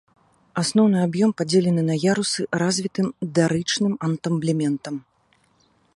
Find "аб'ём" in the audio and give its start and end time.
1.07-1.33